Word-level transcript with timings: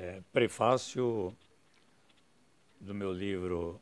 é, 0.00 0.22
prefácio 0.32 1.36
do 2.80 2.94
meu 2.94 3.12
livro 3.12 3.78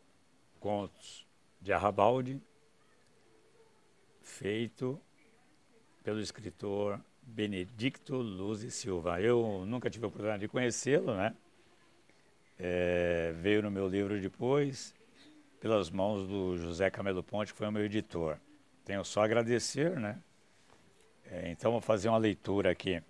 Contos 0.58 1.25
de 1.60 1.72
Arrabalde, 1.72 2.42
feito 4.20 5.00
pelo 6.02 6.20
escritor 6.20 7.00
Benedicto 7.22 8.16
Luz 8.16 8.64
e 8.64 8.70
Silva. 8.70 9.20
Eu 9.20 9.64
nunca 9.64 9.88
tive 9.88 10.06
a 10.06 10.08
oportunidade 10.08 10.40
de 10.40 10.49
conhecê-lo, 10.49 11.15
né? 11.15 11.37
É, 12.58 13.32
veio 13.37 13.62
no 13.62 13.71
meu 13.71 13.87
livro 13.87 14.21
depois, 14.21 14.92
pelas 15.60 15.88
mãos 15.88 16.27
do 16.27 16.59
José 16.59 16.91
Camelo 16.91 17.23
Ponte, 17.23 17.52
que 17.52 17.59
foi 17.59 17.69
o 17.69 17.73
meu 17.73 17.84
editor. 17.84 18.38
Tenho 18.84 19.05
só 19.05 19.23
a 19.23 19.24
agradecer, 19.24 20.00
né? 20.00 20.20
É, 21.30 21.48
então 21.52 21.70
vou 21.70 21.80
fazer 21.80 22.09
uma 22.09 22.19
leitura 22.19 22.73
aqui. 22.73 23.00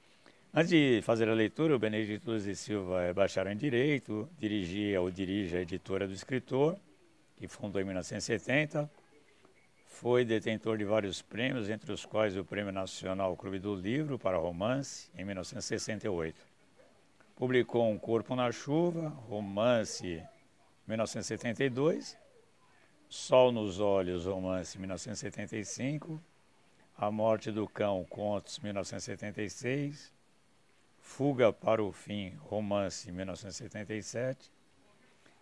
Antes 0.59 0.71
de 0.71 1.01
fazer 1.03 1.29
a 1.29 1.35
leitura, 1.35 1.77
o 1.77 1.79
Benedito 1.79 2.33
Luz 2.33 2.45
e 2.45 2.57
Silva 2.57 3.05
é 3.05 3.13
bacharel 3.13 3.53
em 3.53 3.57
Direito, 3.57 4.29
dirigia 4.41 5.01
ou 5.01 5.09
dirige 5.09 5.57
a 5.57 5.61
editora 5.61 6.05
do 6.05 6.13
escritor, 6.13 6.77
que 7.37 7.47
fundou 7.47 7.81
em 7.81 7.85
1970. 7.85 8.91
Foi 9.87 10.25
detentor 10.25 10.77
de 10.77 10.85
vários 10.85 11.23
prêmios, 11.23 11.71
entre 11.71 11.93
os 11.93 12.05
quais 12.05 12.37
o 12.37 12.45
Prêmio 12.45 12.73
Nacional 12.73 13.37
Clube 13.37 13.61
do 13.61 13.73
Livro 13.73 14.19
para 14.19 14.37
Romance, 14.37 15.09
em 15.17 15.25
1968. 15.25 16.37
Publicou 17.37 17.89
Um 17.89 17.97
Corpo 17.97 18.35
na 18.35 18.51
Chuva, 18.51 19.11
romance, 19.29 20.21
1972. 20.89 22.19
Sol 23.09 23.53
nos 23.53 23.79
Olhos, 23.79 24.27
romance, 24.27 24.77
1975. 24.77 26.21
A 26.97 27.13
Morte 27.13 27.53
do 27.53 27.69
Cão, 27.69 28.05
contos, 28.11 28.59
1976. 28.59 30.18
Fuga 31.01 31.53
para 31.53 31.83
o 31.83 31.93
Fim, 31.93 32.35
romance, 32.41 33.11
1977. 33.11 34.51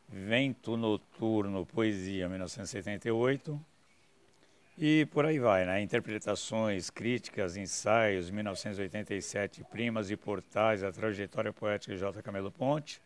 Vento 0.09 0.77
Noturno, 0.77 1.67
poesia, 1.67 2.29
1978. 2.29 3.61
E 4.79 5.07
por 5.07 5.25
aí 5.25 5.39
vai, 5.39 5.65
né? 5.65 5.81
Interpretações, 5.81 6.91
críticas, 6.91 7.57
ensaios, 7.57 8.31
1987, 8.31 9.65
Primas 9.65 10.11
e 10.11 10.17
Portais, 10.17 10.83
a 10.83 10.93
trajetória 10.93 11.53
poética 11.53 11.95
de 11.95 11.99
J. 11.99 12.23
Camelo 12.23 12.53
Ponte. 12.53 13.01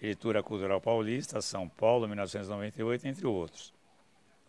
Editora 0.00 0.42
Cultural 0.42 0.80
Paulista, 0.80 1.40
São 1.40 1.68
Paulo, 1.68 2.08
1998, 2.08 3.06
entre 3.06 3.26
outros. 3.26 3.72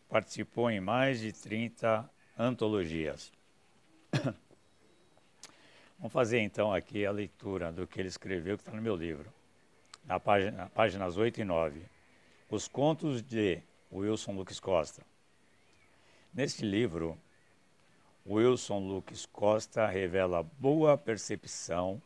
Participou 0.10 0.72
em 0.72 0.80
mais 0.80 1.20
de 1.20 1.32
30 1.32 2.10
antologias. 2.40 3.32
Vamos 6.04 6.12
fazer 6.12 6.42
então 6.42 6.74
aqui 6.74 7.06
a 7.06 7.12
leitura 7.14 7.72
do 7.72 7.88
que 7.88 7.98
ele 7.98 8.10
escreveu, 8.10 8.58
que 8.58 8.62
está 8.62 8.74
no 8.74 8.82
meu 8.82 8.94
livro, 8.94 9.34
na 10.04 10.20
página, 10.20 10.70
páginas 10.76 11.16
8 11.16 11.40
e 11.40 11.44
9. 11.46 11.82
Os 12.50 12.68
Contos 12.68 13.22
de 13.22 13.62
Wilson 13.90 14.34
Lucas 14.34 14.60
Costa. 14.60 15.02
Neste 16.34 16.66
livro, 16.66 17.18
Wilson 18.28 18.80
Lucas 18.80 19.26
Costa 19.26 19.88
revela 19.88 20.44
boa 20.44 20.98
percepção 20.98 22.02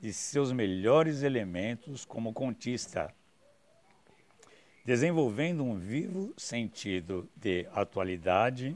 de 0.00 0.10
seus 0.10 0.50
melhores 0.50 1.22
elementos 1.22 2.02
como 2.02 2.32
contista, 2.32 3.14
desenvolvendo 4.86 5.62
um 5.62 5.74
vivo 5.74 6.32
sentido 6.34 7.28
de 7.36 7.68
atualidade 7.74 8.74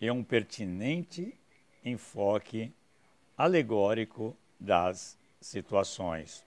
e 0.00 0.08
um 0.08 0.22
pertinente 0.22 1.36
enfoque 1.84 2.72
alegórico 3.38 4.36
das 4.58 5.16
situações. 5.40 6.44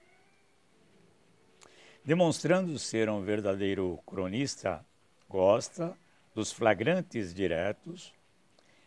Demonstrando 2.03 2.77
ser 2.77 3.09
um 3.09 3.21
verdadeiro 3.21 3.97
cronista, 4.05 4.85
gosta 5.29 5.97
dos 6.35 6.51
flagrantes 6.51 7.33
diretos, 7.33 8.13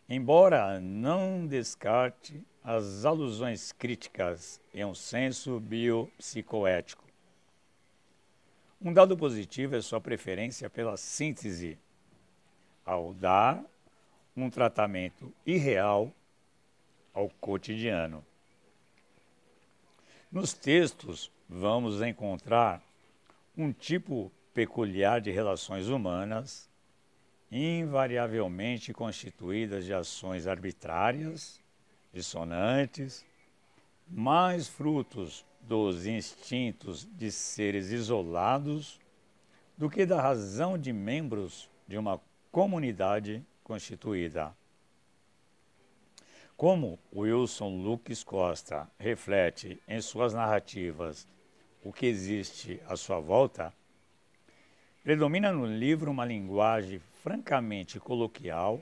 embora 0.06 0.78
não 0.80 1.46
descarte 1.46 2.44
as 2.62 3.06
alusões 3.06 3.72
críticas 3.72 4.60
em 4.74 4.84
um 4.84 4.94
senso 4.94 5.58
biopsicoético. 5.60 7.04
Um 8.82 8.92
dado 8.92 9.16
positivo 9.16 9.76
é 9.76 9.80
sua 9.80 10.00
preferência 10.00 10.68
pela 10.68 10.98
síntese, 10.98 11.78
ao 12.84 13.14
dar 13.14 13.64
um 14.36 14.50
tratamento 14.50 15.32
irreal 15.46 16.12
ao 17.14 17.30
cotidiano. 17.40 18.24
Nos 20.30 20.52
textos, 20.52 21.30
vamos 21.48 22.02
encontrar 22.02 22.82
um 23.56 23.72
tipo 23.72 24.32
peculiar 24.52 25.20
de 25.20 25.30
relações 25.30 25.88
humanas, 25.88 26.68
invariavelmente 27.50 28.92
constituídas 28.92 29.84
de 29.84 29.94
ações 29.94 30.48
arbitrárias, 30.48 31.60
dissonantes, 32.12 33.24
mais 34.08 34.68
frutos 34.68 35.46
dos 35.60 36.04
instintos 36.06 37.08
de 37.12 37.30
seres 37.30 37.90
isolados 37.90 39.00
do 39.78 39.88
que 39.88 40.04
da 40.04 40.20
razão 40.20 40.76
de 40.76 40.92
membros 40.92 41.70
de 41.86 41.96
uma 41.96 42.20
comunidade 42.50 43.44
constituída. 43.62 44.54
Como 46.56 47.00
Wilson 47.12 47.82
Lucas 47.82 48.22
Costa 48.22 48.88
reflete 48.96 49.82
em 49.88 50.00
suas 50.00 50.32
narrativas 50.32 51.26
o 51.82 51.92
que 51.92 52.06
existe 52.06 52.80
à 52.86 52.96
sua 52.96 53.18
volta, 53.18 53.74
predomina 55.02 55.52
no 55.52 55.66
livro 55.66 56.12
uma 56.12 56.24
linguagem 56.24 57.00
francamente 57.24 57.98
coloquial 57.98 58.80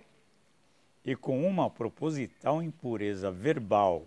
e 1.03 1.17
com 1.17 1.49
uma 1.49 1.71
proposital 1.71 2.63
impureza 2.63 3.31
verbal, 3.31 4.07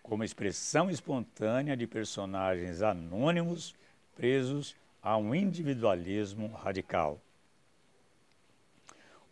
como 0.00 0.22
expressão 0.22 0.88
espontânea 0.88 1.76
de 1.76 1.88
personagens 1.88 2.82
anônimos 2.82 3.74
presos 4.14 4.76
a 5.02 5.16
um 5.16 5.34
individualismo 5.34 6.46
radical. 6.52 7.20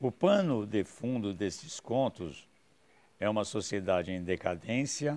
O 0.01 0.11
pano 0.11 0.67
de 0.67 0.83
fundo 0.83 1.33
destes 1.33 1.79
contos 1.79 2.51
é 3.23 3.29
uma 3.29 3.45
sociedade 3.45 4.11
em 4.11 4.21
decadência, 4.21 5.17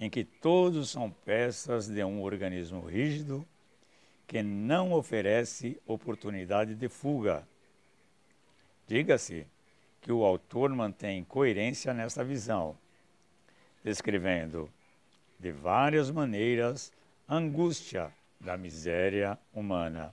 em 0.00 0.10
que 0.10 0.24
todos 0.24 0.90
são 0.90 1.08
peças 1.08 1.86
de 1.86 2.02
um 2.02 2.20
organismo 2.20 2.80
rígido 2.80 3.46
que 4.26 4.42
não 4.42 4.92
oferece 4.92 5.80
oportunidade 5.86 6.74
de 6.74 6.88
fuga. 6.88 7.46
Diga-se 8.88 9.46
que 10.00 10.10
o 10.10 10.24
autor 10.24 10.70
mantém 10.70 11.22
coerência 11.22 11.94
nesta 11.94 12.24
visão, 12.24 12.76
descrevendo 13.84 14.68
de 15.38 15.52
várias 15.52 16.10
maneiras 16.10 16.92
a 17.28 17.36
angústia 17.36 18.12
da 18.40 18.56
miséria 18.56 19.38
humana. 19.54 20.12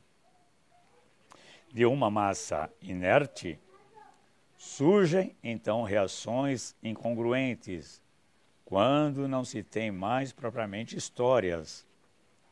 De 1.72 1.88
uma 1.88 2.12
massa 2.12 2.70
inerte, 2.84 3.58
Surgem 4.66 5.36
então 5.44 5.84
reações 5.84 6.74
incongruentes, 6.82 8.02
quando 8.64 9.28
não 9.28 9.44
se 9.44 9.62
tem 9.62 9.92
mais 9.92 10.32
propriamente 10.32 10.98
histórias, 10.98 11.86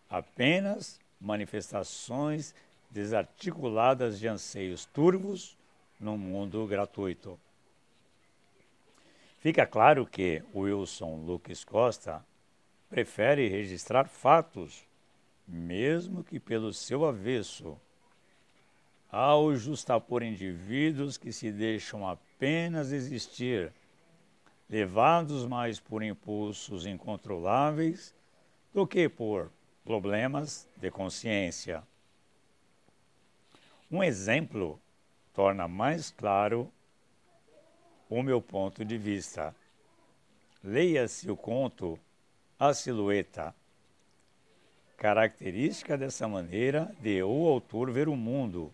apenas 0.10 1.00
manifestações 1.22 2.54
desarticuladas 2.92 4.20
de 4.20 4.28
anseios 4.28 4.86
turvos 4.86 5.58
num 5.98 6.18
mundo 6.18 6.68
gratuito. 6.68 7.40
Fica 9.40 9.66
claro 9.66 10.06
que 10.06 10.44
Wilson 10.54 11.16
Lucas 11.26 11.64
Costa 11.64 12.24
prefere 12.90 13.48
registrar 13.48 14.10
fatos, 14.10 14.86
mesmo 15.48 16.26
que 16.26 16.42
pelo 16.42 16.74
seu 16.74 17.06
avesso 17.06 17.80
ao 19.12 19.54
justapor 19.56 20.24
indivíduos 20.24 21.18
que 21.18 21.34
se 21.34 21.52
deixam 21.52 22.08
apenas 22.08 22.94
existir, 22.94 23.74
levados 24.70 25.46
mais 25.46 25.82
por 25.82 26.02
impulsos 26.02 26.86
incontroláveis 26.86 28.16
do 28.74 28.88
que 28.88 29.10
por 29.10 29.52
problemas 29.84 30.66
de 30.78 30.90
consciência. 30.90 31.84
Um 33.92 34.02
exemplo 34.02 34.80
torna 35.34 35.68
mais 35.68 36.12
claro 36.12 36.72
o 38.10 38.24
meu 38.24 38.42
ponto 38.42 38.86
de 38.86 38.98
vista. 38.98 39.54
Leia-se 40.64 41.30
o 41.30 41.36
conto 41.36 42.00
A 42.58 42.74
Silhueta. 42.74 43.54
Característica 44.96 45.98
dessa 45.98 46.28
maneira 46.30 46.96
de 47.02 47.22
o 47.24 47.48
autor 47.48 47.92
ver 47.92 48.08
o 48.08 48.16
mundo 48.16 48.74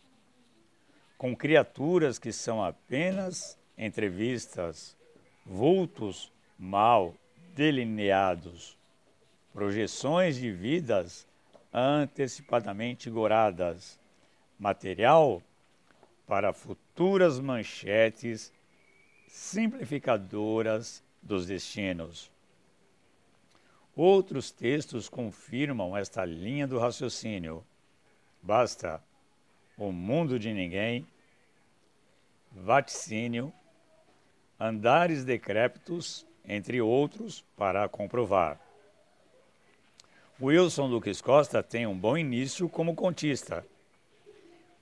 com 1.18 1.36
criaturas 1.36 2.20
que 2.20 2.32
são 2.32 2.64
apenas 2.64 3.58
entrevistas, 3.78 4.96
vultos 5.46 6.32
mal 6.58 7.16
delineados, 7.56 8.78
projeções 9.54 10.36
de 10.36 10.52
vidas 10.52 11.28
antecipadamente 11.74 13.10
goradas, 13.10 14.00
material 14.60 15.42
para 16.28 16.54
futuras 16.54 17.40
manchetes 17.40 18.52
simplificadoras 19.28 21.04
dos 21.22 21.48
destinos. 21.48 22.32
Outros 23.96 24.52
textos 24.52 25.10
confirmam 25.10 25.98
esta 25.98 26.24
linha 26.24 26.68
do 26.68 26.78
raciocínio. 26.78 27.66
Basta 28.42 29.02
o 29.78 29.92
mundo 29.92 30.40
de 30.40 30.52
ninguém, 30.52 31.06
vaticínio, 32.52 33.54
andares 34.60 35.24
decrépitos, 35.24 36.26
entre 36.44 36.82
outros, 36.82 37.44
para 37.56 37.88
comprovar. 37.88 38.60
Wilson 40.42 40.88
Lucas 40.88 41.22
Costa 41.22 41.62
tem 41.62 41.86
um 41.86 41.98
bom 41.98 42.18
início 42.18 42.68
como 42.68 42.96
contista, 42.96 43.66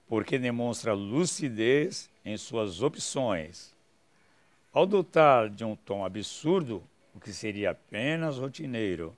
porque 0.08 0.38
demonstra 0.38 0.94
lucidez 0.94 2.10
em 2.24 2.38
suas 2.38 2.82
opções. 2.82 3.74
Ao 4.72 4.86
dotar 4.86 5.50
de 5.50 5.64
um 5.64 5.76
tom 5.76 6.06
absurdo 6.06 6.84
o 7.14 7.20
que 7.20 7.32
seria 7.32 7.72
apenas 7.72 8.38
rotineiro, 8.38 9.16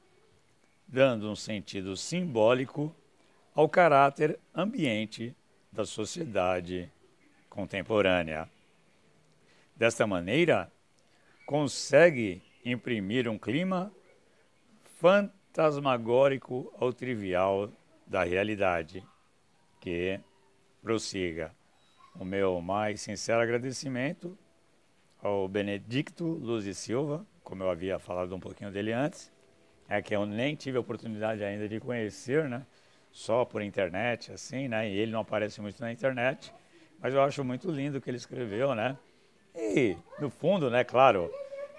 dando 0.87 1.29
um 1.29 1.35
sentido 1.35 1.97
simbólico 1.97 2.95
ao 3.55 3.67
caráter 3.67 4.39
ambiente 4.55 5.35
da 5.77 5.85
sociedade 5.85 6.91
contemporânea. 7.47 8.49
Desta 9.75 10.07
maneira, 10.07 10.71
consegue 11.45 12.41
imprimir 12.65 13.29
um 13.29 13.37
clima 13.37 13.93
fantasmagórico 14.99 16.73
ao 16.79 16.91
trivial 16.91 17.69
da 18.07 18.23
realidade, 18.23 19.05
que 19.79 20.19
prossiga. 20.81 21.53
O 22.15 22.25
meu 22.25 22.59
mais 22.59 23.01
sincero 23.01 23.39
agradecimento 23.39 24.35
ao 25.21 25.47
Benedicto 25.47 26.25
Luz 26.25 26.65
e 26.65 26.73
Silva, 26.73 27.23
como 27.43 27.61
eu 27.61 27.69
havia 27.69 27.99
falado 27.99 28.35
um 28.35 28.39
pouquinho 28.39 28.71
dele 28.71 28.93
antes, 28.93 29.31
é 29.87 30.01
que 30.01 30.15
eu 30.15 30.25
nem 30.25 30.55
tive 30.55 30.77
a 30.77 30.81
oportunidade 30.81 31.43
ainda 31.43 31.69
de 31.69 31.79
conhecer, 31.79 32.49
né? 32.49 32.65
Só 33.17 33.43
por 33.43 33.63
internet, 33.63 34.31
assim, 34.31 34.67
né? 34.67 34.87
E 34.87 34.95
ele 34.95 35.11
não 35.11 35.21
aparece 35.21 35.59
muito 35.59 35.81
na 35.81 35.91
internet, 35.91 36.53
mas 36.99 37.15
eu 37.15 37.21
acho 37.23 37.43
muito 37.43 37.71
lindo 37.71 37.97
o 37.97 38.01
que 38.01 38.11
ele 38.11 38.17
escreveu, 38.17 38.75
né? 38.75 38.95
E, 39.55 39.97
no 40.19 40.29
fundo, 40.29 40.69
né, 40.69 40.83
claro, 40.83 41.27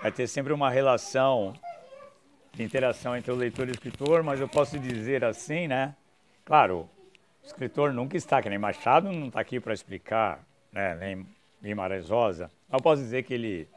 vai 0.02 0.10
ter 0.10 0.26
sempre 0.26 0.52
uma 0.52 0.68
relação 0.68 1.54
de 2.52 2.64
interação 2.64 3.16
entre 3.16 3.30
o 3.30 3.36
leitor 3.36 3.68
e 3.68 3.70
o 3.70 3.72
escritor, 3.72 4.24
mas 4.24 4.40
eu 4.40 4.48
posso 4.48 4.80
dizer 4.80 5.24
assim, 5.24 5.68
né? 5.68 5.94
Claro, 6.44 6.90
o 7.44 7.46
escritor 7.46 7.92
nunca 7.92 8.16
está, 8.16 8.42
que 8.42 8.50
nem 8.50 8.58
Machado 8.58 9.12
não 9.12 9.28
está 9.28 9.40
aqui 9.40 9.60
para 9.60 9.72
explicar, 9.72 10.44
né? 10.72 10.96
nem 10.96 11.26
Guimarães 11.62 12.10
Rosa, 12.10 12.50
eu 12.68 12.82
posso 12.82 13.00
dizer 13.00 13.22
que 13.22 13.32
ele 13.32 13.68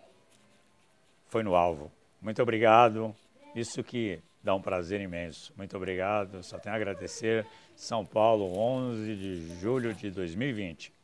foi 1.28 1.44
no 1.44 1.54
alvo. 1.54 1.92
Muito 2.19 2.42
obrigado. 2.42 3.16
Isso 3.54 3.84
que 3.84 4.19
dá 4.44 4.56
um 4.56 4.62
prazer 4.62 5.02
imenso. 5.02 5.54
Muito 5.56 5.76
obrigado. 5.76 6.44
Só 6.44 6.58
tenho 6.58 6.74
a 6.74 6.78
agradecer. 6.78 7.46
São 7.76 8.06
Paulo, 8.06 8.58
11 8.58 9.16
de 9.16 9.60
julho 9.60 9.94
de 9.94 10.10
2020. 10.10 11.00